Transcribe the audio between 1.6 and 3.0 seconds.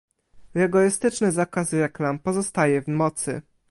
reklam pozostaje w